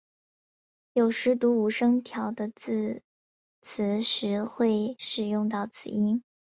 [0.93, 3.03] 有时读无声调的字
[3.61, 6.23] 词时会使用到此音。